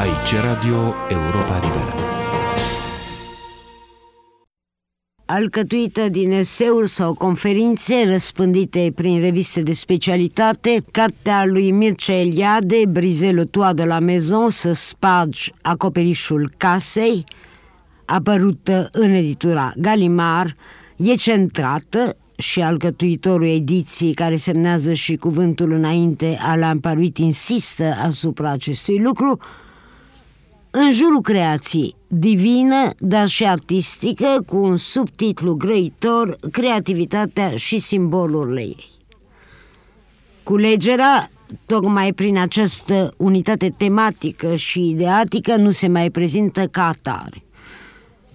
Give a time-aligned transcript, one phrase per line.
[0.00, 1.94] Aici Radio Europa Liberă.
[5.24, 13.44] alcătuită din eseuri sau conferințe răspândite prin reviste de specialitate, cartea lui Mircea Eliade, Brizelul
[13.44, 17.24] tua de la Maison, să spargi acoperișul casei,
[18.04, 20.54] apărută în editura Galimar,
[20.96, 28.98] e centrată și alcătuitorul ediției care semnează și cuvântul înainte, Alain Paruit insistă asupra acestui
[28.98, 29.38] lucru,
[30.70, 38.88] în jurul creației divină, dar și artistică, cu un subtitlu grăitor, creativitatea și simbolurile ei.
[40.42, 41.30] Culegerea,
[41.66, 47.42] tocmai prin această unitate tematică și ideatică, nu se mai prezintă ca atare.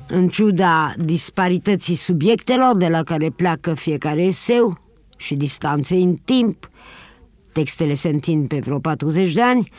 [0.07, 4.77] În ciuda disparității subiectelor de la care pleacă fiecare eseu
[5.17, 6.69] și distanței în timp,
[7.51, 9.69] textele se întind pe vreo 40 de ani,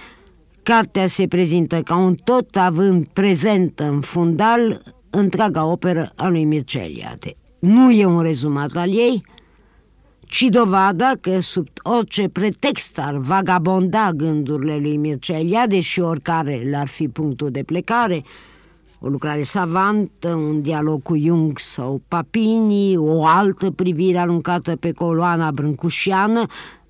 [0.66, 6.82] Cartea se prezintă ca un tot având prezent în fundal întreaga operă a lui Mircea
[6.84, 7.36] Eliade.
[7.58, 9.24] Nu e un rezumat al ei,
[10.20, 16.86] ci dovada că sub orice pretext ar vagabonda gândurile lui Mircea Eliade și oricare l-ar
[16.86, 18.24] fi punctul de plecare,
[19.00, 25.50] o lucrare savantă, un dialog cu Jung sau Papini, o altă privire aruncată pe coloana
[25.50, 26.46] brâncușiană,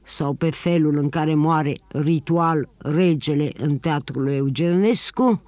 [0.06, 5.42] sau pe felul în care moare ritual regele în teatrul lui Eugenescu,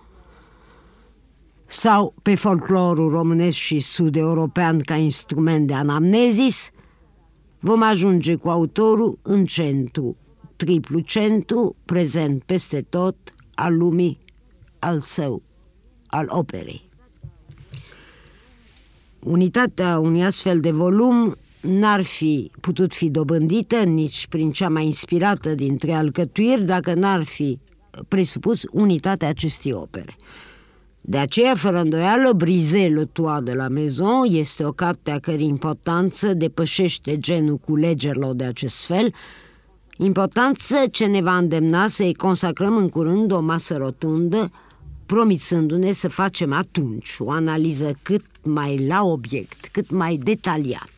[1.67, 6.71] sau pe folclorul românesc și sud-european ca instrument de anamnezis,
[7.59, 10.17] vom ajunge cu autorul în centru,
[10.57, 13.17] triplu centru, prezent peste tot,
[13.55, 14.19] al lumii,
[14.79, 15.43] al său,
[16.07, 16.89] al operei.
[19.19, 25.55] Unitatea unui astfel de volum n-ar fi putut fi dobândită nici prin cea mai inspirată
[25.55, 27.59] dintre alcătuiri dacă n-ar fi
[28.09, 30.17] presupus unitatea acestei opere.
[31.01, 36.35] De aceea, fără îndoială, Brizel Toa de la Maison este o carte a cărei importanță
[36.35, 39.15] depășește genul culegerilor de acest fel,
[39.97, 44.51] importanță ce ne va îndemna să-i consacrăm în curând o masă rotundă,
[45.07, 50.98] promițându-ne să facem atunci o analiză cât mai la obiect, cât mai detaliată.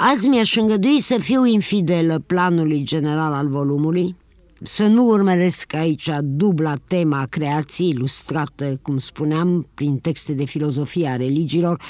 [0.00, 4.16] Azi mi-aș îngădui să fiu infidelă planului general al volumului,
[4.62, 11.16] să nu urmăresc aici dubla tema creației, ilustrată, cum spuneam, prin texte de filozofie a
[11.16, 11.82] religiilor,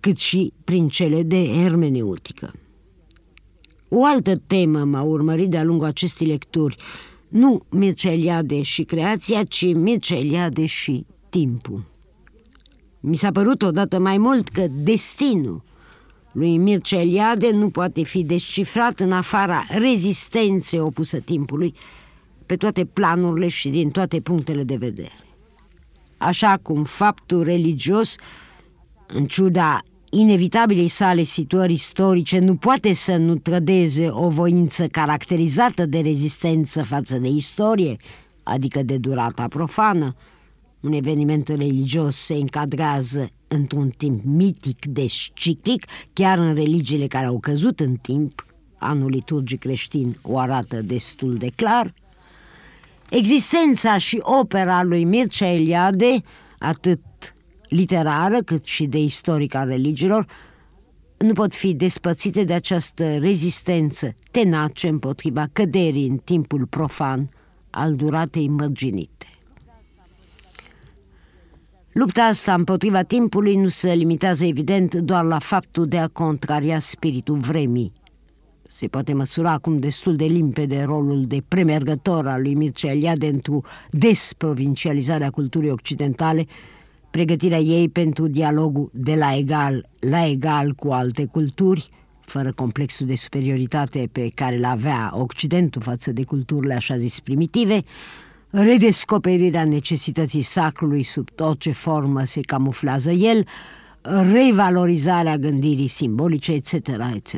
[0.00, 2.52] cât și prin cele de hermeneutică.
[3.88, 6.76] O altă temă m-a urmărit de-a lungul acestei lecturi,
[7.28, 11.84] nu Mircea Eliade și creația, ci Mircea Eliade și timpul.
[13.00, 15.62] Mi s-a părut odată mai mult că destinul
[16.34, 21.74] lui Mircea Eliade nu poate fi descifrat în afara rezistenței opusă timpului
[22.46, 25.18] pe toate planurile și din toate punctele de vedere.
[26.16, 28.16] Așa cum faptul religios,
[29.06, 29.80] în ciuda
[30.10, 37.18] inevitabilei sale situări istorice, nu poate să nu trădeze o voință caracterizată de rezistență față
[37.18, 37.96] de istorie,
[38.42, 40.14] adică de durata profană,
[40.84, 47.38] un eveniment religios se încadrează într-un timp mitic, deci ciclic, chiar în religiile care au
[47.38, 48.44] căzut în timp,
[48.78, 51.94] anul liturgic creștin o arată destul de clar,
[53.10, 56.20] existența și opera lui Mircea Eliade,
[56.58, 57.00] atât
[57.68, 60.26] literară cât și de istoric al religiilor,
[61.18, 67.30] nu pot fi despățite de această rezistență tenace împotriva căderii în timpul profan
[67.70, 69.33] al duratei mărginite.
[72.04, 77.38] Lupta asta împotriva timpului nu se limitează evident doar la faptul de a contraria spiritul
[77.38, 77.92] vremii.
[78.68, 83.60] Se poate măsura acum destul de limpede rolul de premergător al lui Mircea Eliade într-o
[83.90, 86.46] desprovincializarea culturii occidentale,
[87.10, 91.88] pregătirea ei pentru dialogul de la egal la egal cu alte culturi,
[92.20, 97.82] fără complexul de superioritate pe care l avea Occidentul față de culturile așa zis primitive,
[98.56, 103.46] redescoperirea necesității sacrului sub orice formă se camuflează el,
[104.32, 106.72] revalorizarea gândirii simbolice, etc.,
[107.14, 107.36] etc.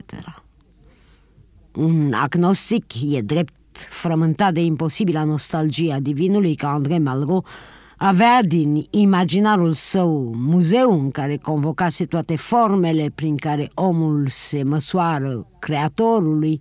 [1.74, 7.48] Un agnostic e drept frământat de imposibilă nostalgia divinului ca André Malraux
[7.96, 15.46] avea din imaginarul său muzeu în care convocase toate formele prin care omul se măsoară
[15.58, 16.60] creatorului,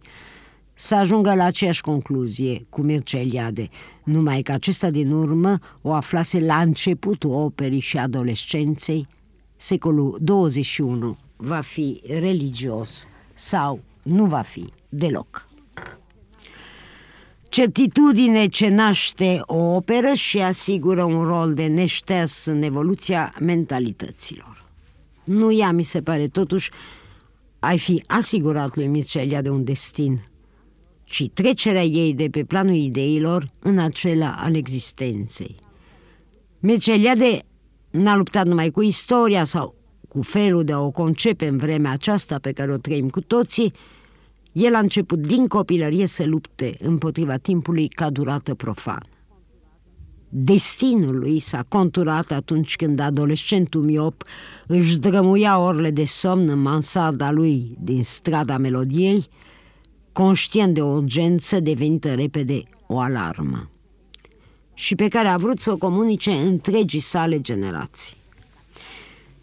[0.76, 3.70] să ajungă la aceeași concluzie cu Mircea Eliade,
[4.04, 9.08] numai că acesta din urmă o aflase la începutul operii și adolescenței,
[9.56, 15.48] secolul 21 va fi religios sau nu va fi deloc.
[17.50, 24.64] certitudine ce naște o operă și asigură un rol de neșters în evoluția mentalităților.
[25.24, 26.72] Nu ea, mi se pare, totuși,
[27.60, 30.22] ai fi asigurat lui Mircea de un destin,
[31.06, 35.56] ci trecerea ei de pe planul ideilor în acela al existenței.
[36.60, 37.40] Mircea de
[37.92, 39.76] n-a luptat numai cu istoria sau
[40.08, 43.74] cu felul de a o concepe în vremea aceasta pe care o trăim cu toții,
[44.52, 49.04] el a început din copilărie să lupte împotriva timpului ca durată profan.
[50.30, 54.24] Destinul lui s-a conturat atunci când adolescentul miop
[54.68, 59.28] își drămuia orele de somn în mansarda lui din strada melodiei,
[60.16, 63.70] conștient de o urgență devenită repede o alarmă
[64.74, 68.16] și pe care a vrut să o comunice întregii sale generații.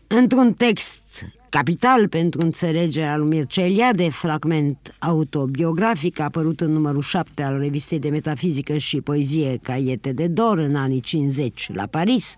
[0.06, 7.58] Într-un text capital pentru înțelegerea lui Mircea de fragment autobiografic apărut în numărul 7 al
[7.58, 12.36] revistei de metafizică și poezie Caiete de Dor în anii 50 la Paris,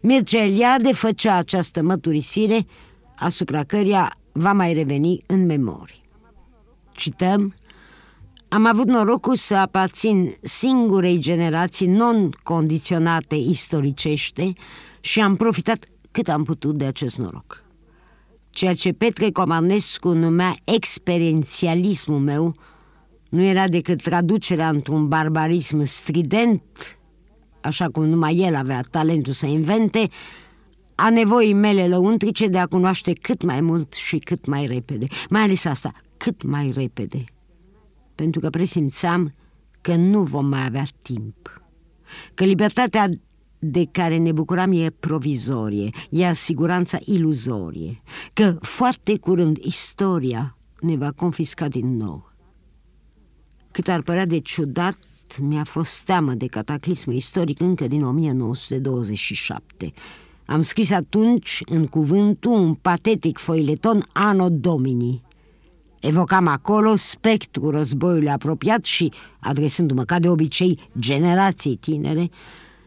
[0.00, 2.66] Mircea Eliade făcea această măturisire
[3.16, 5.99] asupra căreia va mai reveni în memorie.
[7.00, 7.54] Cităm
[8.48, 14.52] am avut norocul să aparțin singurei generații non-condiționate istoricește
[15.00, 17.64] și am profitat cât am putut de acest noroc.
[18.50, 22.52] Ceea ce Petre Comanescu numea experiențialismul meu
[23.28, 26.98] nu era decât traducerea într-un barbarism strident,
[27.60, 30.08] așa cum numai el avea talentul să invente,
[30.94, 35.06] a nevoii mele lăuntrice de a cunoaște cât mai mult și cât mai repede.
[35.28, 37.24] Mai ales asta, cât mai repede.
[38.14, 39.34] Pentru că presimțeam
[39.80, 41.62] că nu vom mai avea timp.
[42.34, 43.08] Că libertatea
[43.58, 48.02] de care ne bucuram e provizorie, e siguranța iluzorie,
[48.32, 52.32] că foarte curând istoria ne va confisca din nou.
[53.70, 54.98] Cât ar părea de ciudat,
[55.40, 59.92] mi-a fost teamă de cataclismul istoric încă din 1927.
[60.46, 65.22] Am scris atunci în cuvântul un patetic foileton Anno Domini.
[66.00, 72.30] Evocam acolo spectrul războiului apropiat și, adresându-mă ca de obicei generației tinere,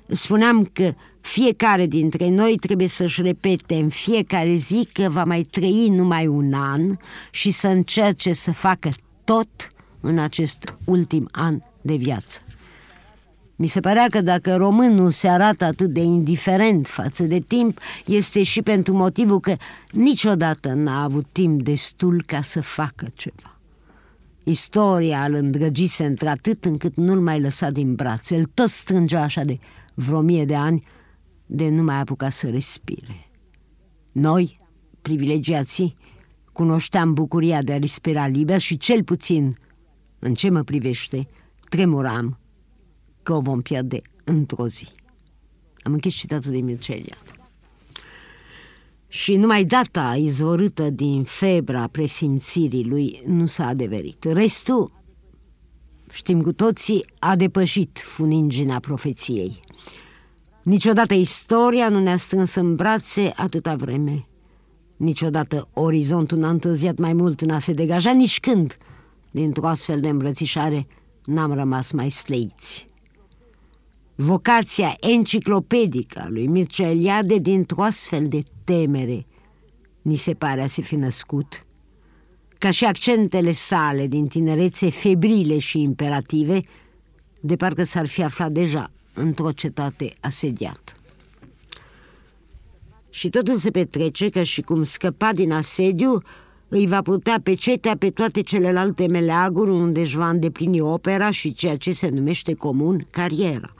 [0.07, 5.89] spuneam că fiecare dintre noi trebuie să-și repete în fiecare zi că va mai trăi
[5.89, 6.98] numai un an
[7.31, 8.89] și să încerce să facă
[9.24, 9.68] tot
[10.01, 12.39] în acest ultim an de viață.
[13.55, 18.44] Mi se părea că dacă românul se arată atât de indiferent față de timp, este
[18.44, 19.55] și pentru motivul că
[19.91, 23.59] niciodată n-a avut timp destul ca să facă ceva.
[24.44, 29.55] Istoria îl îndrăgise într-atât încât nu-l mai lăsa din brațe, îl tot strângea așa de
[29.94, 30.83] vreo mie de ani
[31.45, 33.27] de nu mai apuca să respire.
[34.11, 34.59] Noi,
[35.01, 35.94] privilegiații,
[36.51, 39.57] cunoșteam bucuria de a respira liber și cel puțin,
[40.19, 41.19] în ce mă privește,
[41.69, 42.38] tremuram
[43.24, 44.88] că o vom pierde într-o zi.
[45.81, 47.18] Am închis citatul de Mircelia.
[49.08, 54.24] Și numai data izvorâtă din febra presimțirii lui nu s-a adeverit.
[54.24, 54.92] Restul,
[56.12, 59.60] știm cu toții, a depășit funingina profeției.
[60.64, 64.28] Niciodată istoria nu ne-a strâns în brațe atâta vreme.
[64.98, 68.78] Niciodată orizontul n-a întârziat mai mult în a se degaja, nici când,
[69.31, 70.88] dintr-o astfel de îmbrățișare,
[71.25, 72.86] n-am rămas mai sleiți.
[74.25, 79.25] Vocația enciclopedică a lui Mircea Eliade dintr-o astfel de temere
[80.01, 81.63] ni se pare a se fi născut,
[82.58, 86.62] ca și accentele sale din tinerețe febrile și imperative,
[87.39, 90.92] de parcă s-ar fi aflat deja într-o cetate asediată.
[93.10, 96.22] Și totul se petrece ca și cum scăpa din asediu,
[96.68, 101.53] îi va putea pe cetea pe toate celelalte meleaguri unde își va îndeplini opera și
[101.53, 103.74] ceea ce se numește comun cariera.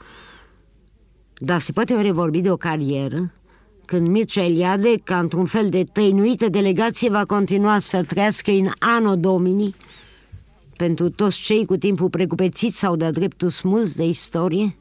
[1.38, 3.32] Dar se poate ori vorbi de o carieră
[3.84, 9.20] când Mircea Eliade, ca într-un fel de tăinuită delegație, va continua să trăiască în anul
[9.20, 9.74] domini
[10.76, 14.76] pentru toți cei cu timpul precupețit sau de-a dreptul smulți de istorie?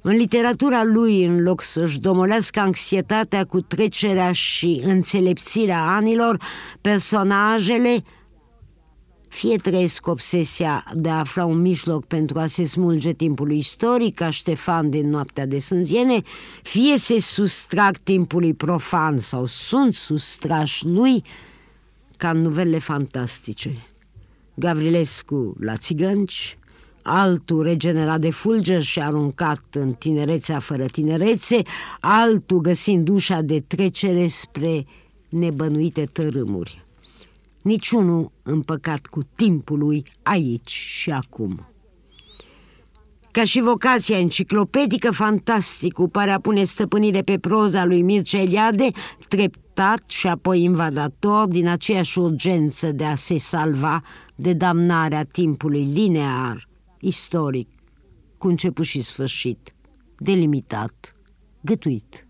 [0.00, 6.42] În literatura lui, în loc să-și domolească anxietatea cu trecerea și înțelepțirea anilor,
[6.80, 8.02] personajele
[9.32, 14.30] fie trăiesc obsesia de a afla un mijloc pentru a se smulge timpului istoric, ca
[14.30, 16.20] Ștefan din Noaptea de Sânziene,
[16.62, 21.22] fie se sustrag timpului profan sau sunt sustrași lui,
[22.16, 23.86] ca în nuvele fantastice.
[24.54, 26.58] Gavrilescu la țigănci,
[27.02, 31.62] altul regenerat de fulger și aruncat în tinerețea fără tinerețe,
[32.00, 34.86] altul găsind ușa de trecere spre
[35.28, 36.84] nebănuite tărâmuri.
[37.62, 41.66] Niciunul împăcat cu timpul lui aici și acum.
[43.30, 48.90] Ca și vocația enciclopedică, fantasticul pare a pune stăpânire pe proza lui Mircea Eliade,
[49.28, 54.02] treptat și apoi invadator din aceeași urgență de a se salva
[54.34, 56.68] de damnarea timpului linear,
[57.00, 57.68] istoric,
[58.38, 59.74] cu început și sfârșit,
[60.18, 61.12] delimitat,
[61.62, 62.26] gătuit.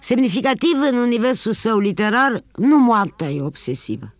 [0.00, 4.14] Semnificativ în universul său literar, nu moartea e obsesivă.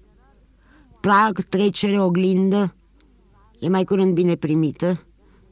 [1.00, 2.74] Prag, trecere, oglindă,
[3.58, 5.06] e mai curând bine primită,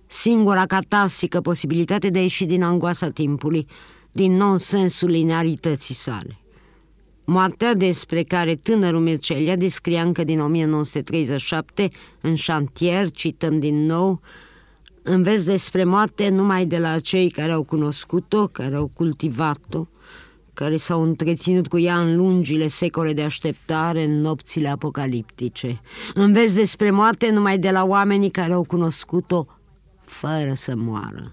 [0.06, 3.66] singura catarsică posibilitate de a ieși din angoasa timpului,
[4.12, 6.38] din nonsensul linearității sale.
[7.25, 11.88] Moartea despre care tânărul Mircelia descria încă din 1937
[12.20, 14.20] în șantier, cităm din nou,
[15.08, 19.86] înveți despre moarte numai de la cei care au cunoscut-o, care au cultivat-o,
[20.54, 25.80] care s-au întreținut cu ea în lungile secole de așteptare în nopțile apocaliptice.
[26.14, 29.44] Înveți despre moarte numai de la oamenii care au cunoscut-o
[30.04, 31.32] fără să moară.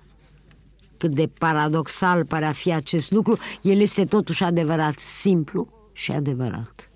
[0.97, 6.89] Cât de paradoxal pare a fi acest lucru, el este totuși adevărat, simplu și adevărat.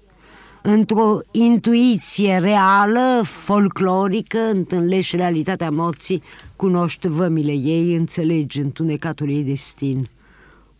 [0.61, 6.23] Într-o intuiție reală, folclorică, întâlnești realitatea morții,
[6.59, 10.07] cunoști vămile ei, înțelegi întunecatul ei destin.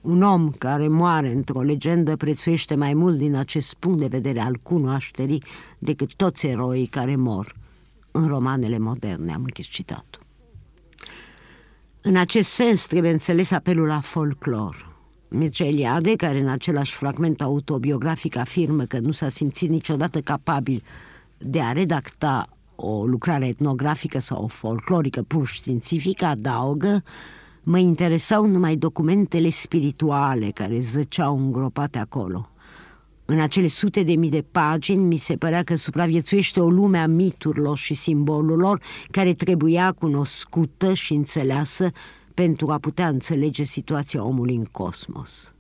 [0.01, 4.55] Un om care moare într-o legendă prețuiește mai mult din acest punct de vedere al
[4.63, 5.43] cunoașterii
[5.77, 7.55] decât toți eroii care mor.
[8.11, 10.21] În romanele moderne am închis citatul.
[12.01, 14.95] În acest sens trebuie înțeles apelul la folclor.
[15.27, 20.83] Mircea Eliade, care în același fragment autobiografic afirmă că nu s-a simțit niciodată capabil
[21.37, 22.49] de a redacta
[22.81, 27.03] o lucrare etnografică sau folclorică pur științifică, adaugă
[27.63, 32.49] Mă interesau numai documentele spirituale care zăceau îngropate acolo.
[33.25, 37.07] În acele sute de mii de pagini mi se părea că supraviețuiește o lume a
[37.07, 38.81] miturilor și simbolurilor
[39.11, 41.91] care trebuia cunoscută și înțeleasă
[42.33, 45.53] pentru a putea înțelege situația omului în cosmos.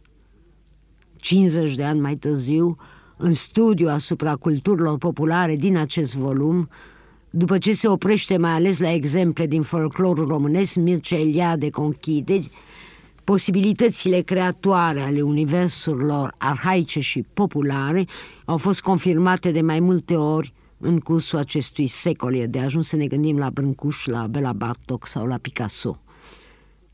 [1.15, 2.75] 50 de ani mai târziu,
[3.17, 6.69] în studiu asupra culturilor populare din acest volum,
[7.29, 12.39] după ce se oprește mai ales la exemple din folclorul românesc, Mircea Eliade conchide
[13.23, 18.05] posibilitățile creatoare ale universurilor arhaice și populare
[18.45, 22.35] au fost confirmate de mai multe ori în cursul acestui secol.
[22.35, 26.01] E de ajuns să ne gândim la Brâncuș, la Bela Bartok sau la Picasso.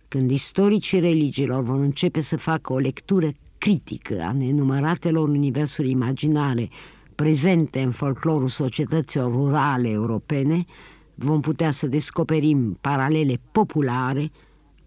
[0.07, 6.69] Când istoricii religiilor vor începe să facă o lectură critică a nenumăratelor universuri imaginare
[7.15, 10.65] prezente în folclorul societăților rurale europene,
[11.15, 14.31] vom putea să descoperim paralele populare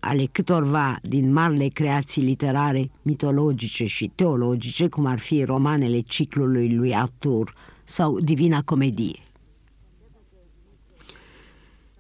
[0.01, 6.95] ale câtorva din marile creații literare, mitologice și teologice, cum ar fi romanele ciclului lui
[6.95, 7.55] Artur
[7.85, 9.23] sau Divina Comedie.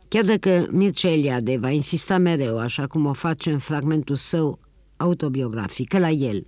[0.08, 4.58] Chiar dacă Mircea Eliade va insista mereu, așa cum o face în fragmentul său
[4.96, 6.46] autobiografic, că la el,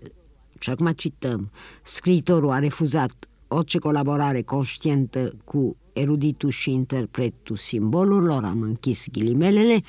[0.59, 1.51] și acum cităm,
[1.83, 9.83] scriitorul a refuzat orice colaborare conștientă cu eruditul și interpretul simbolurilor, am închis ghilimelele,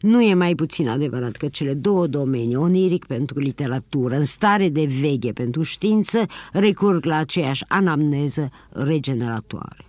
[0.00, 4.84] nu e mai puțin adevărat că cele două domenii, oniric pentru literatură, în stare de
[5.00, 9.84] veche pentru știință, recurg la aceeași anamneză regeneratoare.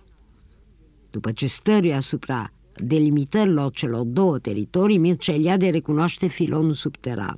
[1.10, 7.36] După ce stăruie asupra delimitărilor celor două teritorii, Mircea Eliade recunoaște filonul subteran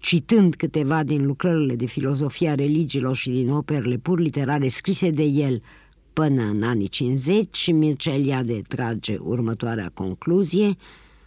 [0.00, 5.62] citând câteva din lucrările de filozofia religiilor și din operele pur literare scrise de el
[6.12, 10.76] până în anii 50, Mircea Eliade trage următoarea concluzie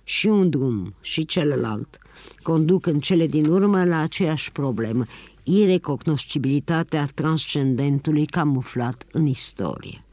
[0.04, 1.98] și un drum și celălalt
[2.42, 5.06] conduc în cele din urmă la aceeași problemă,
[5.44, 10.04] irecognoscibilitatea transcendentului camuflat în istorie.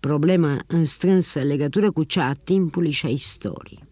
[0.00, 3.82] Problema în strânsă legătură cu cea a timpului și a istoriei.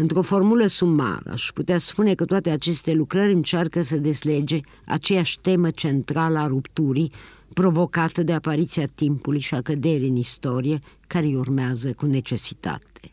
[0.00, 5.70] Într-o formulă sumară, aș putea spune că toate aceste lucrări încearcă să deslege aceeași temă
[5.70, 7.10] centrală a rupturii
[7.54, 13.12] provocată de apariția timpului și a căderii în istorie, care îi urmează cu necesitate.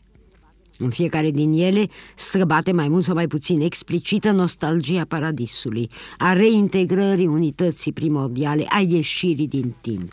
[0.78, 7.26] În fiecare din ele străbate mai mult sau mai puțin explicită nostalgia paradisului, a reintegrării
[7.26, 10.12] unității primordiale, a ieșirii din timp.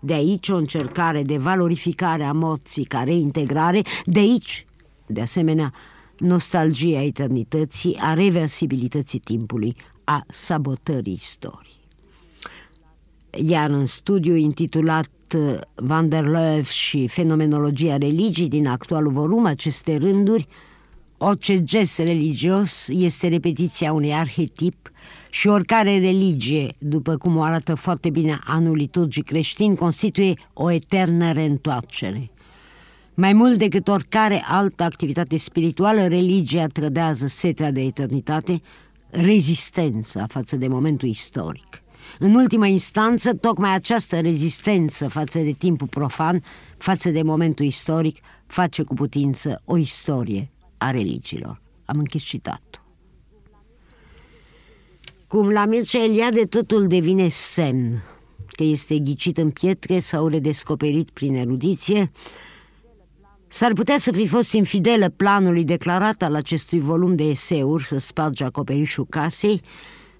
[0.00, 4.64] De aici o încercare de valorificare a morții ca reintegrare, de aici,
[5.06, 5.72] de asemenea,
[6.20, 11.78] nostalgia eternității, a reversibilității timpului, a sabotării istoriei.
[13.30, 19.96] Iar în studiu intitulat uh, Van der Leeuw și Fenomenologia religii din actualul volum, aceste
[19.96, 20.46] rânduri,
[21.22, 24.90] Orice gest religios este repetiția unui arhetip
[25.30, 31.32] și oricare religie, după cum o arată foarte bine anul liturgic creștin, constituie o eternă
[31.32, 32.30] reîntoarcere.
[33.20, 38.60] Mai mult decât oricare altă activitate spirituală, religia trădează setea de eternitate,
[39.10, 41.82] rezistența față de momentul istoric.
[42.18, 46.42] În ultima instanță, tocmai această rezistență față de timpul profan,
[46.78, 51.60] față de momentul istoric, face cu putință o istorie a religiilor.
[51.84, 52.82] Am închis citatul.
[55.26, 58.02] Cum la Mircea Eliade totul devine semn,
[58.48, 62.10] că este ghicit în pietre sau redescoperit prin erudiție,
[63.52, 68.44] S-ar putea să fi fost infidelă planului declarat al acestui volum de eseuri să sparge
[68.44, 69.62] acoperișul casei,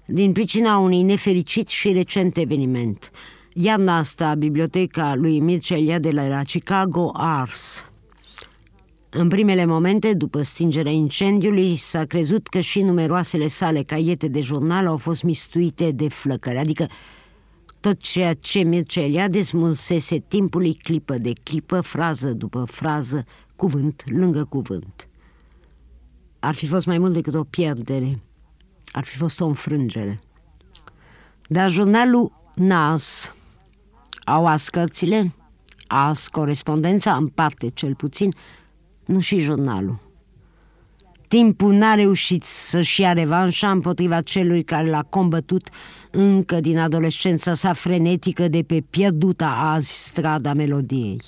[0.05, 3.09] din pricina unui nefericit și recent eveniment.
[3.53, 7.85] Iarna asta, biblioteca lui Mircea Eliade la Chicago a ars.
[9.09, 14.87] În primele momente, după stingerea incendiului, s-a crezut că și numeroasele sale caiete de jurnal
[14.87, 16.87] au fost mistuite de flăcări, adică
[17.81, 23.23] tot ceea ce Mircea Eliade smulsese timpului clipă de clipă, frază după frază,
[23.55, 25.09] cuvânt lângă cuvânt.
[26.39, 28.19] Ar fi fost mai mult decât o pierdere,
[28.91, 30.19] ar fi fost o înfrângere.
[31.47, 33.33] Dar jurnalul NAS
[34.23, 35.33] au ascărțile,
[35.87, 38.29] as corespondența, în parte cel puțin,
[39.05, 40.10] nu și jurnalul.
[41.31, 45.69] Timpul n-a reușit să-și ia revanșa împotriva celui care l-a combătut
[46.11, 51.21] încă din adolescența sa frenetică de pe pierduta azi strada melodiei.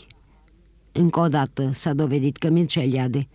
[0.92, 3.26] Încă o dată s-a dovedit că Mircea Eliade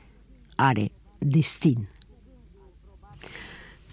[0.54, 1.88] are destin.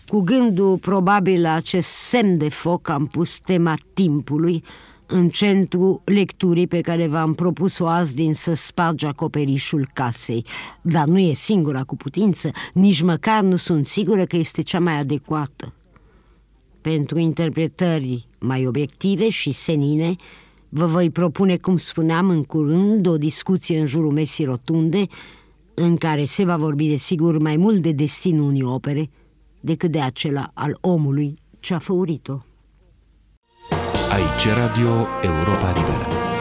[0.07, 4.63] Cu gândul probabil la acest semn de foc am pus tema timpului
[5.07, 10.45] în centru lecturii pe care v-am propus-o azi din să sparge acoperișul casei.
[10.81, 14.99] Dar nu e singura cu putință, nici măcar nu sunt sigură că este cea mai
[14.99, 15.73] adecvată.
[16.81, 20.15] Pentru interpretări mai obiective și senine,
[20.69, 25.05] vă voi propune, cum spuneam în curând, o discuție în jurul mesii rotunde,
[25.73, 29.09] în care se va vorbi de sigur mai mult de destinul unei opere
[29.59, 32.39] decât de acela al omului ce a făurit-o.
[34.15, 36.34] Aici Radio Europa Liberă.